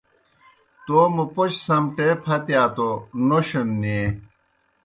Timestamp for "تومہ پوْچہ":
0.85-1.59